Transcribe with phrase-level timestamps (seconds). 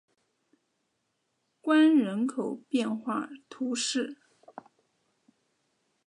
[1.61, 4.17] 关人口变化图示